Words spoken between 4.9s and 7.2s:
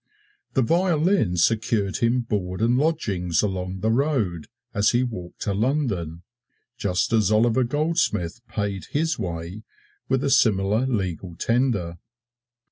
he walked to London, just